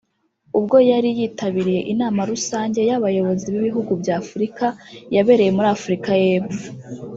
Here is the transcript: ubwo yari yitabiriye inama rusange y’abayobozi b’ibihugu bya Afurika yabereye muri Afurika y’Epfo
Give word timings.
ubwo 0.57 0.77
yari 0.91 1.09
yitabiriye 1.19 1.81
inama 1.93 2.21
rusange 2.31 2.79
y’abayobozi 2.89 3.45
b’ibihugu 3.53 3.91
bya 4.01 4.13
Afurika 4.21 4.65
yabereye 5.15 5.51
muri 5.57 5.67
Afurika 5.75 6.09
y’Epfo 6.23 6.65